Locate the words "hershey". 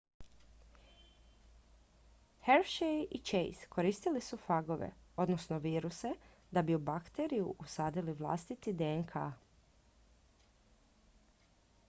2.47-3.01